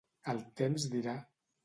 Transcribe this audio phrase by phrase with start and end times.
[0.31, 1.15] El temps dirà.